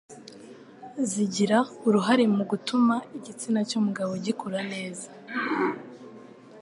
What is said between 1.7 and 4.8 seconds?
uruhare mu gutuma igitsina cy'umugabo gikura